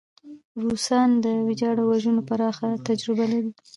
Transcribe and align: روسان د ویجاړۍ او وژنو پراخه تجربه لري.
روسان 0.63 1.09
د 1.23 1.25
ویجاړۍ 1.47 1.81
او 1.83 1.89
وژنو 1.91 2.25
پراخه 2.29 2.69
تجربه 2.87 3.25
لري. 3.31 3.51